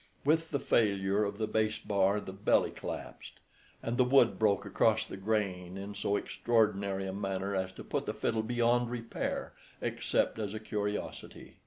[0.25, 3.39] With the failure of the bass bar the belly collapsed,
[3.83, 8.07] and the wood broke across the grain in so extraordinary a manner as to put
[8.07, 11.57] the fiddle beyond repair, except as a curiosity.